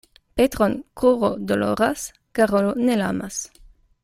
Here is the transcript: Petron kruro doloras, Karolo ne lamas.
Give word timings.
Petron 0.35 0.73
kruro 0.95 1.29
doloras, 1.51 2.09
Karolo 2.35 2.73
ne 2.89 2.97
lamas. 3.03 3.41